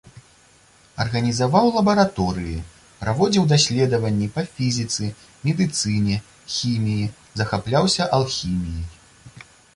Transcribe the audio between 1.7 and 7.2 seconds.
лабараторыі, праводзіў даследаванні па фізіцы, медыцыне, хіміі,